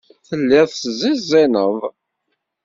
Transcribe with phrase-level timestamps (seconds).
[0.27, 1.77] Telliḍ teẓẓiẓineḍ.